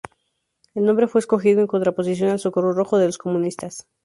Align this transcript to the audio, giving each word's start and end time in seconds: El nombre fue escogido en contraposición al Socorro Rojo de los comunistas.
El 0.73 0.85
nombre 0.85 1.07
fue 1.07 1.19
escogido 1.19 1.61
en 1.61 1.67
contraposición 1.67 2.31
al 2.31 2.39
Socorro 2.39 2.73
Rojo 2.73 2.97
de 2.97 3.05
los 3.05 3.19
comunistas. 3.19 3.85